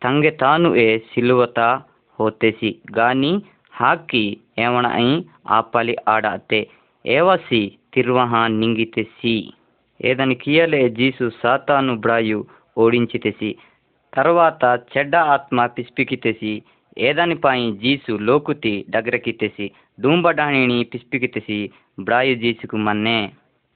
[0.01, 1.59] ತಂಗೆ ತಾನು ಎ, ಸಿಲುವತ
[2.19, 3.33] ಹೋತೆಸಿ ಗಾನಿ,
[3.73, 4.23] ಹಾಕಿ,
[4.57, 5.09] ಏವಣ ಐ,
[5.49, 6.61] ಆಪಲಿ ಆಡಾತೆ
[7.05, 7.61] ಏವಸಿ
[7.93, 9.35] ತಿರ್ವಹ ನಿಂಗಿತೆಸಿ
[9.99, 12.39] ಏದನ್ ಕಿಯಲೆ ಜೀಸು ಸಾತಾನು ಬ್ರಾಯು
[12.78, 13.50] ఓడించితెసి
[14.12, 16.52] తర్వాత చెడ్డ ఆత్మ పిస్పికితెసి
[17.00, 19.66] ఏదానిపాయి జీసు లోకుతి డగరకితెసి
[19.98, 21.58] డూంబడాణిని పిస్పికితెసి
[22.00, 23.18] బ్రాయు జీసుకు మన్నే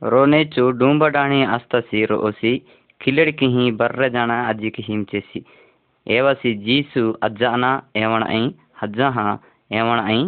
[0.02, 2.52] రోనేచు డూంబడాణి అస్తసి రోసి
[3.00, 5.40] కిల్లడికిహి బర్రజాణ అజ్జికి హించెసి
[6.06, 7.64] ఏవసి జీసు అజ్జాన
[7.96, 8.42] ఏవణ ఐ
[8.82, 9.16] హజ్జహ
[9.72, 10.20] ఏవణ ఐ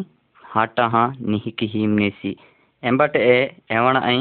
[0.45, 0.95] ಹಾಟಹ
[1.31, 2.33] ನಿಹಿಕಿ ಹಿಮ್ನೆಸಿ
[2.83, 3.39] ಎಂಬಟ ಎ
[3.71, 4.19] ಎವಣ ಐ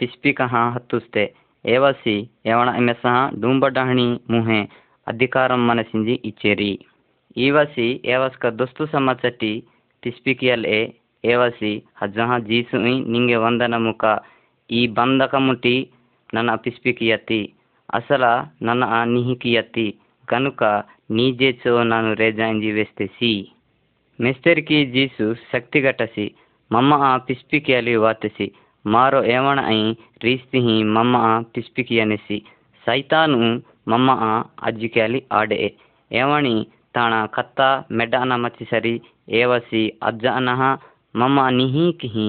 [0.00, 1.24] ಪಿಸ್ಪಿಕಹ ಹತ್ತುಸ್ತೆ
[1.65, 4.61] ಏವಸಿ ಎವಣ ಎಮೆಸಹ ಡೂಂಬಡಹಣಿ ಮುಹೆ
[5.07, 6.71] ಅಧಿಕಾರಂ ಮನಸಿಂಜಿ ఇచ్చేరి
[7.37, 9.53] ಈವಸಿ ಏವಸ್ಕ ದೊಸ್ತು ಸಮಚಟಿ
[10.03, 10.81] ಪಿಸ್ಪಿಕಿಯಲ್ ఏ
[11.23, 11.71] ಏವಸಿ
[12.01, 12.77] హజహ ಜೀಸು
[13.11, 14.03] నింగే ವಂದನ ಮುಖ
[14.69, 15.75] ಈ ಬಂಧಕ ಮುಟಿ
[16.29, 17.41] ನನ್ನ ಪಿಸ್ಪಿಕಿಯತಿ
[17.89, 18.25] ಅಸಲ
[18.61, 19.87] ನನ್ನ ನಿಹಿಕಿಯತಿ
[20.27, 20.63] ಕನುಕ
[21.11, 23.33] ನೀಜೇಚೋ ನಾನು ರೇಜಾಂಜಿ ವೆಸ್ತೆಸಿ
[24.67, 26.25] ಕಿ ಜೀಸು ಶಕ್ತಿಗಟಸಿ
[26.71, 28.47] ಮಮ್ಮ ಆ ಪಿಸ್ಪಿಕಿಯಲಿ ವಾತಿಸಿ
[28.85, 29.79] ಮಾರೊ ಏವಣ ಐ
[30.23, 32.37] ರೀಸ್ತಿ ಹಿ ಮಮ್ಮ ಆ ಪಿಸ್ಪಿಕಿ ಅನಿಸಿ
[32.85, 33.39] ಸೈತಾನು
[33.87, 35.59] ಮಮ್ಮ ಆ ಅಜ್ಜಿ ಕ್ಯಾಲಿ ಆಡೆ.
[36.11, 36.55] ಏವಣಿ
[36.95, 37.59] ತಾಣ ಕತ್ತ
[37.91, 38.95] ಮೆಡ ಅನ ಮಚ್ಚಿ ಸರಿ,
[39.31, 40.61] ಏವಸಿ ಅಜ್ಜ ಅನಹ
[41.15, 42.27] ಮಮ್ಮ ನಿಹಿ ಕಿಹಿ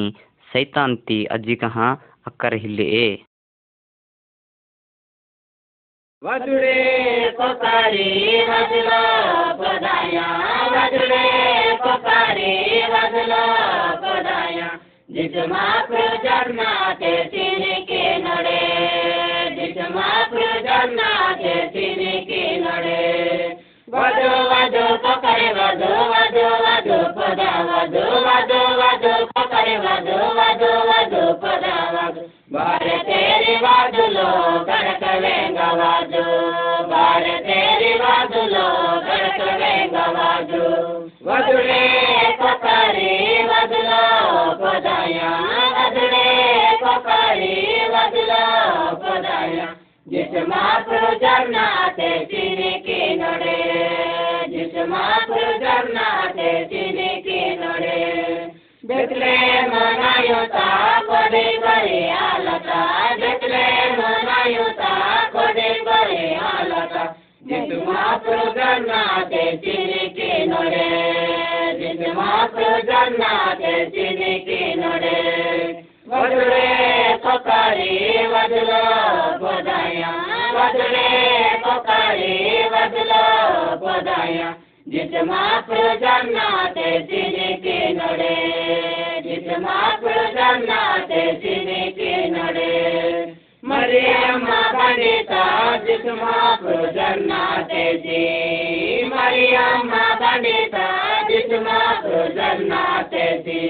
[0.49, 1.77] ಸೈತಾಂತಿ ಅಜ್ಜಿ ಕಹ
[2.27, 3.07] ಅಕ್ಕರ ಹಿಲ್ಲೆ ಏ.
[6.23, 6.77] ವಜುಡೇ
[7.39, 8.09] ಪಕಾರಿ
[8.51, 9.01] ವಜಲಾ
[9.53, 10.19] ಬದಾಯ
[10.75, 11.25] ವಜುಡೇ
[11.77, 12.53] ಪಕಾರಿ
[15.13, 18.61] Dites-moi plus d'arma que tine qui nore.
[19.57, 23.59] Dites-moi plus d'arma que tine qui nore.
[23.89, 31.75] Vado vado pokare vado vado vado pada vado vado vado pokare vado vado vado pada
[31.97, 32.23] vado.
[32.55, 34.31] భారతేరి వాదులో
[34.69, 36.25] కనక వేంగవాదు
[36.91, 38.67] భారతేరి వాదులో
[39.07, 40.65] కనక వేంగవాదు
[41.29, 41.81] వదులే
[45.03, 45.31] पदाया
[45.75, 46.27] वजुड़े
[46.79, 47.55] पकारी
[47.93, 48.43] वजुलो
[49.03, 49.67] पदाया
[50.09, 51.65] जिस महाप्रभु जरना
[51.99, 53.59] ते चीनी की नड़े
[55.63, 57.99] जरना ते चीनी की नड़े
[58.87, 59.35] देखले
[59.73, 60.69] मनायो ता,
[61.11, 62.81] कोडे करे आलता
[63.17, 63.67] देखले
[63.99, 64.73] मनायो
[67.44, 70.88] जिस महाप्रभु जरना ते चीनी की नड़े
[71.80, 75.20] जिस महाप्रभु जरना ते चीनी की नड़े
[76.10, 76.66] वजुड़े
[77.26, 77.96] पकारी
[78.34, 78.82] वजलो
[79.40, 80.12] पदाया
[80.56, 81.08] वजुड़े
[81.66, 82.36] पकारी
[82.74, 83.24] वजलो
[83.82, 84.54] पदाया
[84.88, 88.36] जिस महाप्रभु जरना ते चीनी की नड़े
[89.24, 92.71] जिस महाप्रभु जरना ते चीनी की नड़े
[93.83, 100.87] मरियम पंडिता जिसमा प्रजन्ना तेज़ी मरियम पंडिता
[101.23, 103.67] जिसमा प्रजन्ना तेज़ी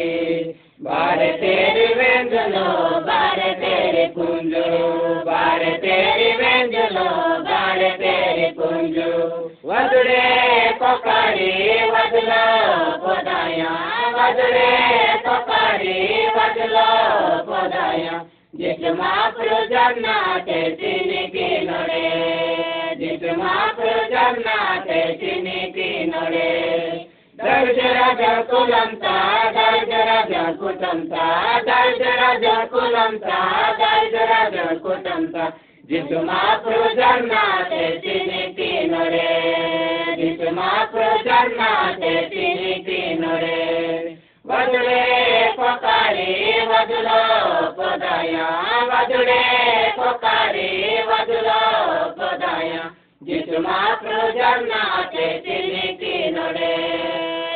[0.83, 7.11] बार तेरे व्यंजनो, बार तेरे कुंजो, बार तेरे व्यंजनो,
[7.45, 12.45] बार तेरे कुंजो। वदड़े पकड़े वदलो
[13.07, 13.73] पदाया।
[14.11, 14.71] वदड़े
[15.15, 16.91] पकड़े वदलो
[17.53, 18.25] पदाया।
[18.63, 27.09] Jitma prajagnate tine kinore, Jitma prajagnate tine kinore.
[27.37, 29.17] Darjara jakulanta,
[29.57, 31.27] darjara jakutanta,
[31.67, 33.41] darjara jakulanta,
[33.81, 35.45] darjara jakutanta.
[35.91, 39.29] Jitma prajagnate tine kinore,
[40.23, 43.83] Jitma prajagnate tine kinore.
[47.93, 48.37] गोदाय
[48.89, 49.41] वधुडे
[49.97, 50.69] पोकारे,
[51.09, 51.59] वधुलो
[52.17, 52.71] गोदाय
[53.23, 56.73] जितु मात्र जन्नाते तिनी की नोडे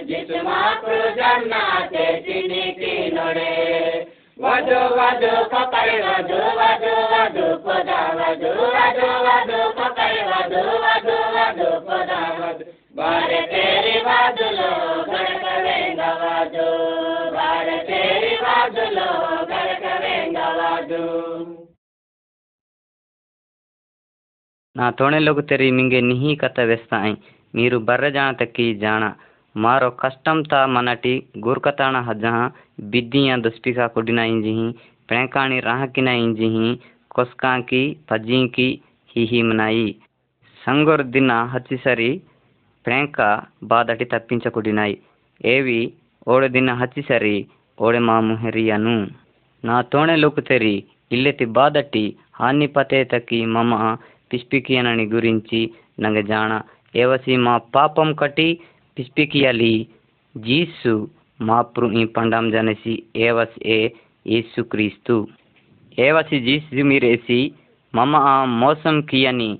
[0.08, 3.54] जितु मात्र जन्नाते तिनी की नोडे
[4.38, 12.20] वधु वधु पोकारे वधु वधु वधु, पोदा, वधु वधु वधु पोकारे वधु वधु वधु, पोदा,
[12.40, 14.68] वधु। बारे तेरे वधुलो
[15.08, 16.68] गणकवेंगा वधु
[17.34, 19.10] बारे तेरे वधुलो
[19.50, 19.85] गणक
[24.98, 27.12] तोणे लोग तेरी मिंगे नहीं कत वेस्ताई
[27.54, 29.08] मीरू बर्र जाना तकी जाना
[29.54, 32.42] मारो कस्टम ता मनाटी गुरकताना हजहा
[32.90, 34.66] बिद्दियां दुस्पिका कुडिना इंजिही
[35.08, 36.74] प्रेंकाणी राह किना इंजिही
[37.10, 38.68] कोस्का की फजी की
[39.10, 39.86] ही ही मनाई
[40.60, 42.08] ಸಂಗೊರ್ ದಿನ ಹಚ್ಚಿ ಸರಿ
[42.84, 43.18] ಪ್ರೇಂಕ
[43.70, 44.94] ಬಾದಟಿ ತಪ್ಪಿಂಚ ಕುಡಿನಾಯಿ
[45.40, 45.80] ಏವಿ
[46.26, 47.36] ಓಡೆ ದಿನ ಹಚ್ಚಿ ಸರಿ
[47.78, 48.96] ಓಡೆ ಮಾಮು ಹೆರಿಯನು
[49.65, 50.75] నా తోణె లొక్కుతెరి
[51.11, 53.73] ఇల్లెతి బాదట్టి హాని పతే తకి మమ
[54.31, 55.59] పిస్పికియనని గురించి
[55.99, 56.51] నంగ జాణ
[56.95, 58.47] ఏవసి మా పాపం కటి
[58.97, 59.73] పిస్పికియలి
[60.35, 60.93] జీసు
[61.39, 63.79] మాప్రు ఈ పండం జనసి ఏవస్ ఏ
[64.25, 65.15] యేసు క్రీస్తు
[65.97, 67.39] ఏవసి జీసు మీరేసి
[67.93, 69.51] మమ ఆ మోసం కియని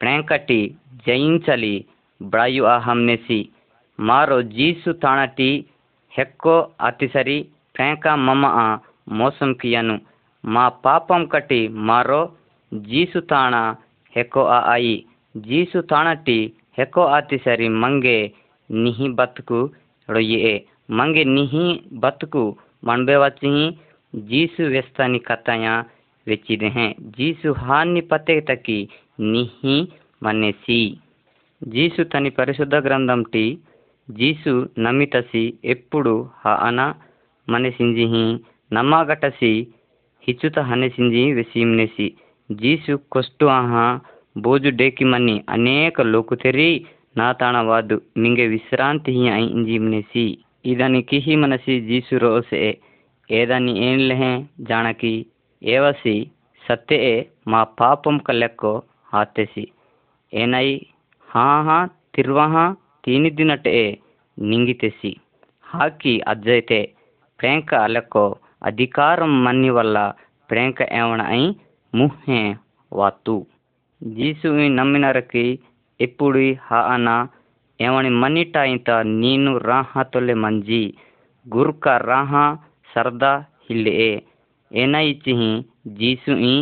[0.00, 0.60] ప్రేంకటి
[1.06, 1.74] జయించలి
[2.20, 3.40] బ్రాయు ఆ హమ్నెసి
[3.98, 5.50] మారో జీసు తాణటి
[6.12, 7.38] ಹೆಕ್ಕೋ ಅತಿಸರಿ
[7.74, 8.66] ಪ್ರೇಂಕ ಮಮ ಆ
[9.18, 9.96] ಮೋಸಂ ಕಿಯನು
[10.44, 12.20] ಮಾ ಪಾಪಂ ಕಟಿ ಮಾರೋ
[12.72, 13.54] ಜೀಸು ತಾಣ
[14.12, 14.96] ಹೆಕ್ಕೋ ಆ ಆಯಿ
[15.34, 16.38] ಜೀಸು ತಾಣಟಿ
[16.78, 18.18] ಹೆಕ್ಕೋ ಆತಿಸರಿ ಮಂಗೆ
[18.70, 19.60] ನಿಹಿ ಬತ್ಕು
[20.08, 20.54] ರೊಯ್ಯೆ
[20.92, 21.66] ಮಂಗೆ ನಿಹಿ
[21.98, 22.44] ಬತ್ಕು
[22.82, 23.66] ಮಣ್ಬೆ ವಚ್ಚಿಹಿ
[24.14, 25.66] ಜೀಸು ವ್ಯಸ್ತನಿ ಕಥಯ
[26.26, 28.76] వెచ్చిదే हैं జీసు హాన్ని పతే తకి
[38.71, 39.71] ನಮ್ಮ 남아가타시
[40.23, 42.15] 히추타 하네신지 웨시임네시
[42.49, 43.71] ಜೀಸು ಕೊಸ್ಟು ಆಹ,
[44.35, 46.67] ಬೋಜು ಡೇಕಿ ಮನಿ ಅನೇಕ ಲೋಕು ತೆರಿ
[47.17, 50.25] ನಾತಾಣವಾದು ನಿಂಗೆ ವಿಶ್ರಾಂತಿ ಹಿ ಐ ಇಂಜಿಮ್ನೆಸಿ
[50.71, 52.61] ಇದಾನಿ ಕಿಹಿ ಮನಸಿ ಜೀಸು ರೋಸೆ,
[53.29, 54.31] ಏದಾನಿ ಏನ್ ಏನ್ಲೆಹೆ
[54.69, 55.13] ಜಾಣಕಿ
[55.61, 56.15] ಏವಸಿ
[56.61, 57.13] ಸತ್ಯೇ
[57.53, 58.73] ಮಾ ಪಾಪಂ ಕಲ್ಲೆಕ್ಕೋ
[59.13, 59.65] ಆತೆಸಿ
[60.33, 60.69] ಏನೈ,
[61.27, 61.79] ಹಾ ಹಾ
[62.15, 62.53] ತಿರ್ವಹ
[63.05, 63.75] ತೀನಿದ್ದಿನಟೆ
[64.37, 65.13] ನಿಂಗಿತೆಸಿ
[65.65, 66.81] ಹಾಕಿ ಅಜ್ಜೈತೆ,
[67.39, 68.25] ಪ್ರೇಂಕ ಅಲೆಕ್ಕೋ
[68.61, 70.05] अधिकार मन्य वला
[70.49, 71.45] प्रेंक ऐवण ऐं
[71.93, 72.45] मुहें
[72.91, 73.37] वातू
[74.01, 75.43] ಜೀಸುವಿ ನಮ್ಮಿನರಕಿ,
[75.99, 77.09] ಇಪ್ಪುಡಿ ಹಾ ಅನ
[77.79, 78.89] ಎವಣಿ ಮನಿಟಾಯಿತ
[79.21, 80.81] ನೀನು ರಾಹ ತೊಲೆ ಮಂಜಿ,
[81.45, 82.31] ಗುರ್ಕ ರಾಹ
[82.89, 83.31] ಸರ್ದಾ
[83.65, 84.11] ಹಿಲ್ಲೆ ಎ.
[84.71, 85.51] ಏನೈ ಚಿಹಿ
[85.99, 86.55] ಜೀಸು ಇ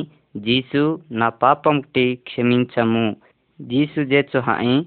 [0.46, 0.84] ಜೀಸು
[1.20, 3.06] ನ ಪಾಪಂ ಟಿ ಕ್ಷಮಿಂಚಮು.
[3.60, 4.78] ಜೀಸು ಜೇಚು ಹಾಯಿ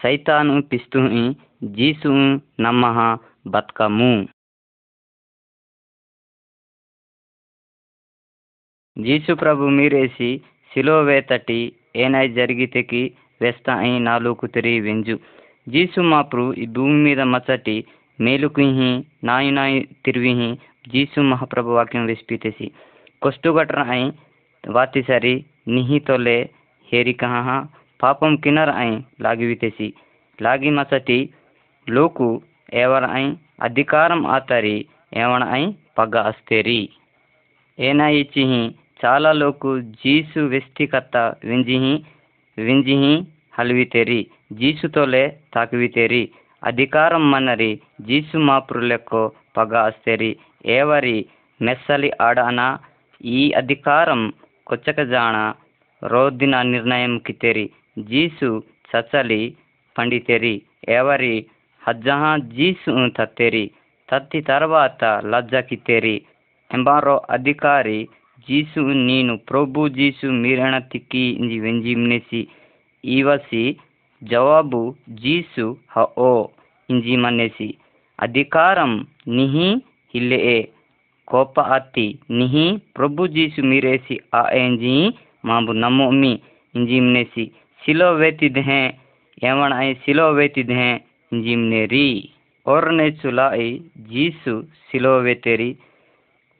[0.00, 1.24] ಸೈತಾನು ಪಿಸ್ತು ಇ
[1.78, 2.12] ಜೀಸು
[2.66, 2.98] ನಮ್ಮಹ
[3.54, 4.12] ಬತ್ಕಮು
[8.98, 10.40] యేసుప్రభు మీరేసి
[10.72, 13.00] శిలోవేతటి ఏనాయ్ జరిగితేకి
[13.42, 15.18] వెస్త అయి లూకుతరి వెంజు.
[15.68, 17.84] జీసు మాప్రు ఈ భూమి మీద మచ్చటి
[18.20, 18.90] మేలుకుహి
[19.24, 20.50] నాయి నాయి తిరివిహి
[20.88, 22.70] జీసు మహాప్రభు వాక్యం వెస్పితేసి
[23.22, 24.06] కొస్తుగట్ర అయి
[24.70, 25.34] వాతి సరి
[25.68, 26.38] నిహి తొలే
[26.92, 27.66] హేరి కహా
[28.02, 29.92] పాపం కినర్ అయి లాగివితేసి.
[30.42, 31.18] లాగి మచ్చటి
[31.88, 32.42] లోకు
[32.74, 33.28] ఏవర అయి
[33.62, 34.76] అధికారం ఆతరి
[35.16, 35.66] ఏమణ అయి
[35.98, 36.80] పగ అస్తేరి.
[37.80, 38.62] ఏనాయి చిహి
[39.00, 39.70] చాలా లోకు
[40.02, 41.94] జీసు వ్యక్తిగత వింజిహి
[42.58, 43.14] వింజిహి
[43.58, 44.20] హలివితేరి
[44.60, 46.22] జీసుతోలే తాకువితేరి
[46.62, 47.72] అధికారం మన్నరి
[48.06, 49.22] జీసు మాప్రులెక్కో
[49.56, 50.30] పగ అస్తేరి
[50.70, 51.18] ఏవరి
[51.60, 52.60] మెస్సలి ఆడాన
[53.34, 54.20] ఈ అధికారం
[54.66, 55.36] కొచ్చకజాణ
[56.02, 57.66] రోదిన నిర్ణయం కితేరి
[58.06, 58.48] జీసు
[58.90, 59.42] చచలి
[59.96, 60.54] పండితేరి
[60.94, 61.34] ఎవరి
[61.82, 63.64] హజ్జహా జీసు తత్తేరి
[64.08, 65.02] తత్తి తర్వాత
[65.32, 66.16] లజ్జకితేరి
[66.70, 67.98] ఎంబారో అధికారి
[68.48, 71.24] जीसु नीन, प्रभु जीसु मीरण तिखी
[71.60, 72.46] वेजी मनेसी
[73.04, 73.64] इवासी
[74.22, 74.72] जवाब
[75.22, 76.30] जीसु हो
[76.88, 77.68] इंजी मनेसी।
[78.18, 78.92] अधिकारम
[79.28, 79.68] निही
[80.14, 80.58] हिले ए,
[81.26, 84.42] कोप आती निही, प्रभु जीसु मीरेसी, आ
[85.44, 86.32] मांबु नमो मी,
[86.74, 87.50] इंजी मनेसी।
[87.82, 88.82] सिलो वेती दहे
[89.44, 89.72] यमण
[90.04, 90.92] सिलो वेती दहे,
[91.32, 92.06] इंजी मने री
[92.66, 95.76] और ने चुलाई जीसु सिलो वेतेरी।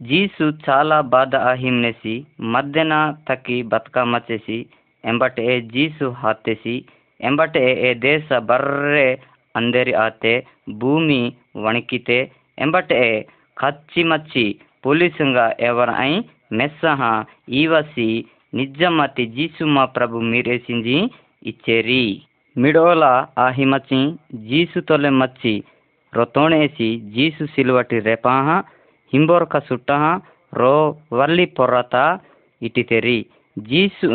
[0.02, 4.66] జీసు చాలా బాధ అహిమ్నేసి మధ్యన తక్కి బతుకమ్మ చేసి
[5.04, 6.84] ఎంబటే ఏ జీసు హాతేసి
[7.20, 9.20] ఎంబటే ఏ దేశ బర్రే
[9.56, 13.26] అందరి ఆతే భూమి వణికితే ఎంబటే
[13.58, 14.54] కచ్చి మచ్చి
[14.86, 21.10] పోలీసుగా ఎవరై మెస్సహ ఈవసి నిజమతి జీసుమ ప్రభు మీరేసింది
[21.46, 22.22] ఇచ్చేరి.
[22.56, 24.00] మిడోల ఆహిమచి
[24.34, 25.62] జీసు తొలె మచ్చి
[26.14, 28.62] రొతోణేసి జీసు సిల్వటి రేపాహా
[29.13, 30.03] ಹಿಂಬೋರ್ಕ ಸುಟ್ಟಹ
[30.53, 30.75] ರೋ
[31.11, 31.95] ವಲ್ಲಿ ಪೊರತ
[32.61, 33.19] ಇಟಿತೆರಿ
[33.57, 34.09] ಜೀಸು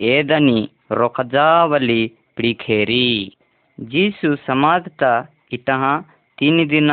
[0.00, 0.58] ಏದನಿ
[1.00, 2.02] ರೊಕಜಾವಲಿ
[2.36, 3.06] ಪಿಡಿಖೇರಿ
[3.78, 5.02] ಜೀಸು ಸಮಾಧತ
[5.52, 5.82] ಇಟಹ
[6.38, 6.92] ತೀನಿ ದಿನ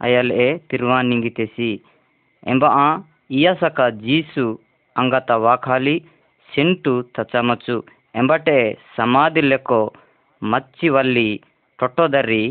[0.00, 1.70] ಅಯಲ್ ಎ ತಿರುವಾ ನಿಂಗಿತೆಸಿ
[2.46, 2.88] ಎಂಬ ಆ
[3.30, 4.46] ಇಯಸಕ ಜೀಸು
[4.96, 5.96] ಅಂಗತ ವಾಖಾಲಿ
[6.48, 7.76] ಸೆಂಟು ತಚಮಚು
[8.14, 8.56] ಎಂಬಟೆ
[8.96, 9.82] ಸಮಾಧಿ ಲೆಕ್ಕೋ
[10.42, 11.30] ಮಚ್ಚಿ ವಲ್ಲಿ
[11.78, 12.44] ಟೊಟ್ಟೊದರಿ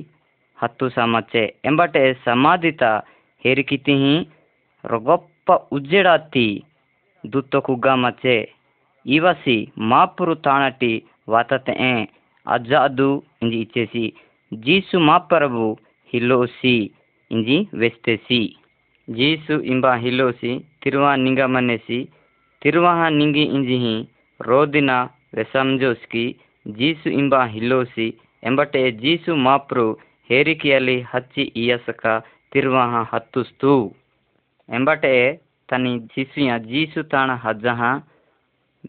[0.58, 2.84] ಹತ್ತು ಸಮಚೆ ಎಂಬಟೆ ಸಮಾಧಿತ
[3.45, 4.15] ಹೇರಿಕಿತಿಹಿ
[4.85, 6.65] ರೊಗೊಪ್ಪ ಉಜ್ಜೆಡಾತಿ
[7.33, 8.37] ದುತ್ತ ಕುಗ್ಗ ಮಚೆ
[9.07, 12.05] ಇವಸಿ ಮಾಪುರು ತಾಣಟಿ ವಾತತೆ ಏ?
[12.47, 13.25] ಅಜ್ಜ ಅದು?
[13.43, 14.05] ಇಂಜಿ ಇಚ್ಚೇಸಿ.
[14.55, 15.79] ಜೀಸು ಮಾಪರಬು
[16.13, 16.93] ಹಿಲ್ಲೋಸಿ.
[17.31, 18.57] ಇಂಜಿ ವೆಸ್ತೆಸಿ.
[19.09, 20.53] ಜೀಸು ಇಂಬ ಹಿಲ್ಲೋಸಿ,
[20.83, 22.11] ತಿರುವಾ ನಿಂಗಮನೆಸಿ.
[22.63, 23.97] ತಿರುವಾಹ ನಿಂಗಿ ಇಂಜಿಹಿ
[24.41, 24.91] ರೋದಿನ
[25.35, 28.09] ವೆಸಂಜೋಸ್ಕಿ ಜೀಸು ಇಂಬ ಹಿಲ್ಲೋಸಿ.
[28.45, 29.87] ಎಂಬಟೆ ಜೀಸು ಮಾಪ್ರು
[30.31, 32.03] ಹೇರಿಕೆಯಲ್ಲಿ ಹಚ್ಚಿ ಇಯಸಕ
[32.55, 33.97] ತಿರುವಾಹ ಹತ್ತುಸ್ತು.
[34.69, 37.83] ಎಂಬಟೆ, ತನಿ ಶಿಶುಯ ಜೀಸು ತಾಣ ಹಜ್ಜಹ.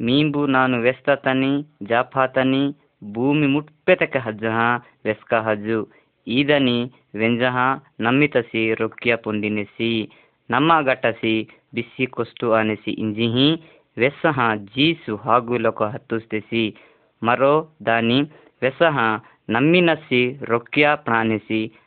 [0.02, 2.78] ಮೀಂಬು ನಾನು ವೆಸ್ತ ತನಿ, ಜಾಫಾ ತನಿ,
[3.14, 4.58] ಭೂಮಿ ಮುಟ್ಪೆತಕ ಹಜ್ಜಹ
[5.06, 5.90] ವೆಸ್ಕ ಹಜ್ಜು.
[6.28, 7.58] ಈದನಿ ವೆಂಜಹ
[8.00, 10.10] ನಮ್ಮಿತಸಿ ರೊಕ್ಕಿಯ ಪೊಂದಿನೆಸಿ
[10.50, 13.50] ನಮ್ಮ ಗಟ್ಟಸಿ ಬಿಸಿ ಕೊಸ್ತು ಅನೆಸಿ ಇಂಜಿಹಿ.
[13.98, 14.40] ವೆಸ್ಸಹ
[14.76, 16.76] ಜೀಸು ಹಾಗುಲಕ ಹತ್ತುಸ್ತೆಸಿ.
[17.24, 17.54] ಮರೋ
[17.86, 18.22] ದಾನಿ
[18.62, 19.00] ವೆಸಹ
[19.50, 21.62] ನಮ್ಮಿನಸಿ ರೊಕ್ಕಿಯ ಪ್ರಾಣಿಸಿ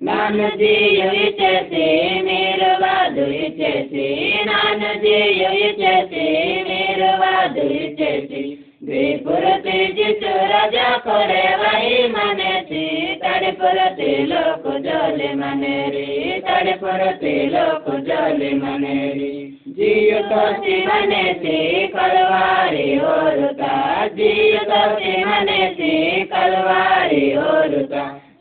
[0.00, 1.86] ज्ञानधेय विचसे
[2.24, 4.06] मेरवादुचसे
[4.44, 6.24] ज्ञानधेय विचसे
[6.68, 8.42] मेरवादुचसे
[8.82, 12.84] द्विपुरते जितु राजा करे वही मने से
[13.24, 19.30] तड़पुरते लोक जले मने रे तड़पुरते लोक जले मने रे
[19.70, 25.92] जियो तोते मने से कलवारे और का जियो तोते मने से
[26.32, 27.79] कलवारे और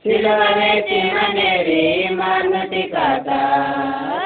[0.05, 1.81] ಸಿಲುವವೆತ್ತಿ ಮನೆರೆ
[2.15, 3.29] ಮಾರ್ನತಿ ಕಾತ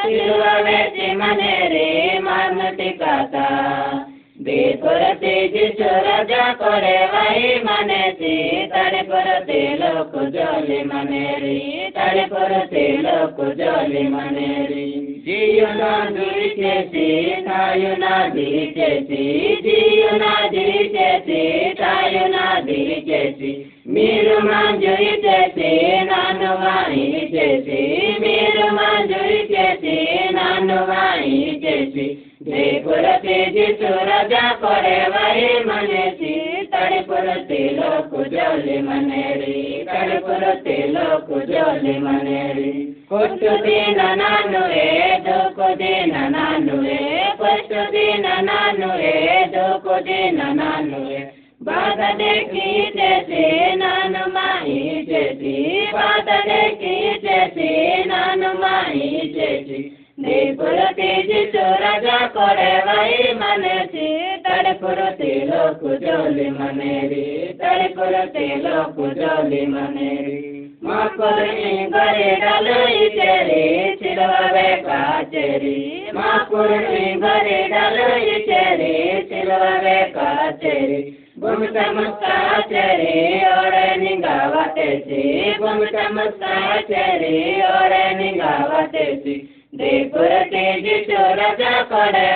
[0.03, 1.87] ಸಿಲುವವೆತ್ತಿ ಮನೆರೆ
[2.19, 3.35] ಮಾರ್ನತಿ ಕಾತ
[4.39, 8.35] ಬೇಪುರತೆ ಜಿಸುರಜ ಕೊರೆ ವೈ ಮನೆತಿ
[8.69, 11.57] ತಡೆಪುರತೆ ಲೋಕು ಜೋಲಿ ಮನೆರಿ
[11.91, 14.87] ತಡೆಪುರತೆ ಲೋಕು ಜೋಲಿ ಮನೆರಿ
[15.23, 17.07] Dio na dice si,
[17.47, 23.71] tayo na dice si, Dio na dice si, tayo na dice si.
[23.85, 25.71] Miru manjo dice si,
[26.03, 27.79] nano va dice si,
[28.19, 29.95] miru manjo dice si,
[30.35, 32.05] nano va dice si.
[32.43, 36.52] Dekura te jisura ja kore vai manesi.
[36.83, 39.53] ಕಡಿಪುರತಿಲೋಕು ಜೋಲಿ ಮನೆರಿ
[39.85, 42.71] ಕಡಿಪುರತಿಲೋಕು ಜೋಲಿ ಮನೆರಿ
[43.09, 44.87] ಕೊಟ್ಟು ದಿನ ನಾನುವೆ
[45.25, 46.99] ದೋಕು ದಿನ ನಾನುವೆ
[47.37, 49.13] ಕೊಟ್ಟು ದಿನ ನಾನುವೆ
[49.53, 51.21] ದೋಕು ದಿನ ನಾನುವೆ
[51.63, 53.43] ಬಾದಡೆ ಕೀಟಸಿ
[53.75, 55.55] ನಾನು ಮಾಹಿತಿ
[55.93, 57.71] ಬಾದಡೆ ಕೀಟಸಿ
[58.05, 59.79] ನಾನು ಮಾಹಿತಿ
[60.23, 61.09] ନିପୁରତି
[61.81, 63.73] ରାଜା କରେ ଭାଇ ମାନେ
[64.45, 67.25] ତଡ଼ପୁରତି ଲୋକ ଜଲି ମାନେ ରେ
[67.59, 69.13] ତଡ଼ପୁରତି ଲୋକ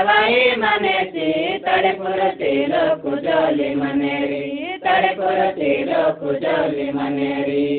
[0.05, 7.73] वही मनेसी तड़े पुरते लोक जोली मनेरी तड़े पुरते लोक जोली मनेरी